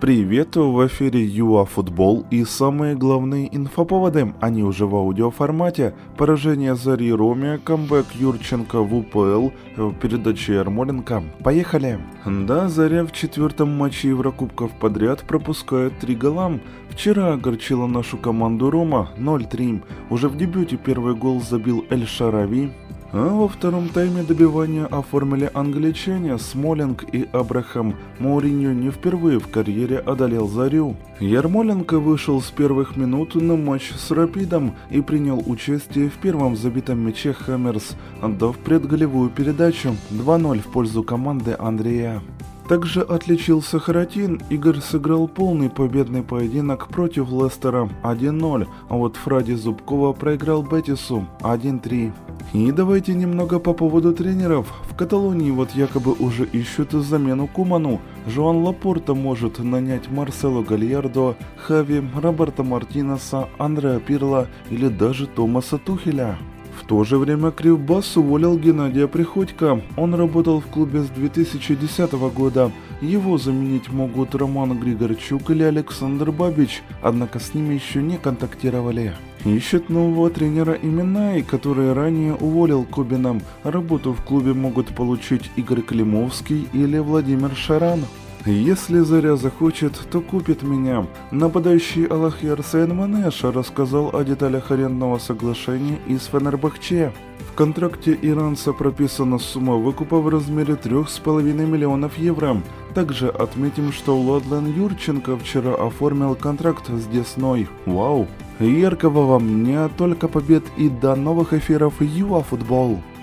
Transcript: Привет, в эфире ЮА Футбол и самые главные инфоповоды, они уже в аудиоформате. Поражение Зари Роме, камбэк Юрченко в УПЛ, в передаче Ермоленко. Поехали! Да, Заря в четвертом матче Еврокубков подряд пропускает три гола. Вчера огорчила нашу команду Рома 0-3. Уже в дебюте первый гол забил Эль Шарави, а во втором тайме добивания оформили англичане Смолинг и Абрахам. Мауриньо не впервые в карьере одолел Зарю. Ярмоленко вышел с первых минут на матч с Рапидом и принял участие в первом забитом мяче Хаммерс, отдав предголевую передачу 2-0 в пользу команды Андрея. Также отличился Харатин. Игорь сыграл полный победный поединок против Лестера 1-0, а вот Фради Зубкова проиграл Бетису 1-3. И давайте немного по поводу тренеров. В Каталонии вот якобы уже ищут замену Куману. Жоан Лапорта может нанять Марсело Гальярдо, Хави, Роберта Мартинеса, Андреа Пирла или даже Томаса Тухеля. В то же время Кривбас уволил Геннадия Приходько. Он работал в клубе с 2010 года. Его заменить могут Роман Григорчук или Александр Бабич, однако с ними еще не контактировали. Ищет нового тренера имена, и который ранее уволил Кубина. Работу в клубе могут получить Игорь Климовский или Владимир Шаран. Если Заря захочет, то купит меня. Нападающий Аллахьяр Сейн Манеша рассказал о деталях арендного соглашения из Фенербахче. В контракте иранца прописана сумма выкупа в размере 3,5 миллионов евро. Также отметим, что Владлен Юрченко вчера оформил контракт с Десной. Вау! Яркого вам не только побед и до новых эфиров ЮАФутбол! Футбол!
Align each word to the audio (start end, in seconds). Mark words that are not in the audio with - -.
Привет, 0.00 0.56
в 0.56 0.86
эфире 0.86 1.24
ЮА 1.24 1.64
Футбол 1.64 2.26
и 2.30 2.44
самые 2.44 2.96
главные 2.96 3.54
инфоповоды, 3.56 4.34
они 4.40 4.62
уже 4.64 4.86
в 4.86 4.94
аудиоформате. 4.96 5.94
Поражение 6.18 6.74
Зари 6.74 7.12
Роме, 7.12 7.58
камбэк 7.58 8.06
Юрченко 8.14 8.82
в 8.82 8.94
УПЛ, 8.94 9.50
в 9.76 9.94
передаче 9.94 10.54
Ермоленко. 10.54 11.22
Поехали! 11.42 12.00
Да, 12.26 12.68
Заря 12.68 13.04
в 13.06 13.12
четвертом 13.12 13.70
матче 13.70 14.08
Еврокубков 14.08 14.72
подряд 14.72 15.22
пропускает 15.22 15.98
три 16.00 16.16
гола. 16.16 16.58
Вчера 16.90 17.32
огорчила 17.32 17.86
нашу 17.86 18.18
команду 18.18 18.70
Рома 18.70 19.10
0-3. 19.16 19.82
Уже 20.10 20.28
в 20.28 20.36
дебюте 20.36 20.76
первый 20.76 21.14
гол 21.14 21.40
забил 21.40 21.84
Эль 21.88 22.06
Шарави, 22.06 22.72
а 23.14 23.28
во 23.28 23.46
втором 23.46 23.88
тайме 23.90 24.24
добивания 24.24 24.86
оформили 24.86 25.48
англичане 25.54 26.36
Смолинг 26.36 27.04
и 27.12 27.28
Абрахам. 27.32 27.94
Мауриньо 28.18 28.72
не 28.72 28.90
впервые 28.90 29.38
в 29.38 29.46
карьере 29.46 29.98
одолел 29.98 30.48
Зарю. 30.48 30.96
Ярмоленко 31.20 32.00
вышел 32.00 32.42
с 32.42 32.50
первых 32.50 32.96
минут 32.96 33.36
на 33.36 33.54
матч 33.54 33.92
с 33.92 34.10
Рапидом 34.10 34.74
и 34.90 35.00
принял 35.00 35.40
участие 35.46 36.10
в 36.10 36.14
первом 36.14 36.56
забитом 36.56 37.06
мяче 37.06 37.32
Хаммерс, 37.32 37.94
отдав 38.20 38.58
предголевую 38.58 39.30
передачу 39.30 39.94
2-0 40.10 40.58
в 40.58 40.66
пользу 40.66 41.04
команды 41.04 41.54
Андрея. 41.56 42.20
Также 42.68 43.02
отличился 43.02 43.78
Харатин. 43.78 44.40
Игорь 44.50 44.80
сыграл 44.80 45.28
полный 45.28 45.70
победный 45.70 46.22
поединок 46.22 46.88
против 46.88 47.30
Лестера 47.30 47.88
1-0, 48.02 48.66
а 48.88 48.96
вот 48.96 49.16
Фради 49.16 49.52
Зубкова 49.52 50.14
проиграл 50.14 50.62
Бетису 50.62 51.26
1-3. 51.40 52.12
И 52.54 52.70
давайте 52.70 53.14
немного 53.14 53.58
по 53.58 53.74
поводу 53.74 54.12
тренеров. 54.12 54.72
В 54.88 54.94
Каталонии 54.94 55.50
вот 55.50 55.72
якобы 55.72 56.12
уже 56.12 56.44
ищут 56.44 56.92
замену 56.92 57.48
Куману. 57.48 58.00
Жоан 58.28 58.58
Лапорта 58.58 59.12
может 59.12 59.58
нанять 59.58 60.08
Марсело 60.08 60.62
Гальярдо, 60.62 61.34
Хави, 61.56 62.00
Роберта 62.14 62.62
Мартинеса, 62.62 63.48
Андреа 63.58 63.98
Пирла 63.98 64.46
или 64.70 64.86
даже 64.86 65.26
Томаса 65.26 65.78
Тухеля. 65.78 66.38
В 66.78 66.86
то 66.86 67.04
же 67.04 67.18
время 67.18 67.50
Кривбас 67.50 68.16
уволил 68.16 68.58
Геннадия 68.58 69.06
Приходько. 69.06 69.80
Он 69.96 70.14
работал 70.14 70.60
в 70.60 70.66
клубе 70.66 71.02
с 71.02 71.08
2010 71.08 72.12
года. 72.12 72.70
Его 73.00 73.38
заменить 73.38 73.90
могут 73.90 74.34
Роман 74.34 74.78
Григорчук 74.78 75.50
или 75.50 75.62
Александр 75.62 76.30
Бабич, 76.30 76.82
однако 77.02 77.38
с 77.38 77.54
ними 77.54 77.74
еще 77.74 78.02
не 78.02 78.18
контактировали. 78.18 79.14
Ищет 79.44 79.90
нового 79.90 80.30
тренера 80.30 80.72
имена, 80.72 81.36
и 81.36 81.42
который 81.42 81.92
ранее 81.92 82.34
уволил 82.34 82.84
Кубина. 82.84 83.40
Работу 83.62 84.12
в 84.12 84.22
клубе 84.22 84.54
могут 84.54 84.88
получить 84.94 85.50
Игорь 85.56 85.82
Климовский 85.82 86.66
или 86.72 86.98
Владимир 86.98 87.54
Шаран. 87.54 88.00
Если 88.46 88.98
Заря 89.00 89.36
захочет, 89.36 89.98
то 90.10 90.20
купит 90.20 90.62
меня. 90.62 91.06
Нападающий 91.30 92.04
Аллахьяр 92.04 92.62
Сейн 92.62 92.94
Манеша 92.94 93.50
рассказал 93.50 94.14
о 94.14 94.22
деталях 94.22 94.70
арендного 94.70 95.16
соглашения 95.16 95.98
из 96.06 96.26
Фенербахче. 96.26 97.14
В 97.50 97.56
контракте 97.56 98.18
иранца 98.20 98.74
прописана 98.74 99.38
сумма 99.38 99.76
выкупа 99.76 100.18
в 100.18 100.28
размере 100.28 100.74
3,5 100.74 101.42
миллионов 101.66 102.18
евро. 102.18 102.60
Также 102.92 103.30
отметим, 103.30 103.92
что 103.92 104.20
Владлен 104.20 104.66
Юрченко 104.66 105.38
вчера 105.38 105.74
оформил 105.74 106.34
контракт 106.34 106.90
с 106.90 107.06
Десной. 107.06 107.66
Вау! 107.86 108.28
Яркого 108.58 109.24
вам 109.26 109.64
не 109.64 109.88
только 109.96 110.28
побед 110.28 110.64
и 110.76 110.90
до 110.90 111.16
новых 111.16 111.54
эфиров 111.54 111.94
ЮАФутбол! 112.00 112.42
Футбол! 112.44 113.13